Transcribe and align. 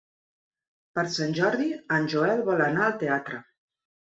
Per 0.99 1.03
Sant 1.17 1.35
Jordi 1.39 1.69
en 1.99 2.09
Joel 2.15 2.43
vol 2.51 2.67
anar 2.71 2.89
al 2.89 2.99
teatre. 3.05 3.45